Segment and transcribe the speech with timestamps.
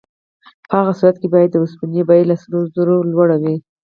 [0.69, 3.57] په هغه صورت کې باید د اوسپنې بیه له سرو زرو لوړه وای.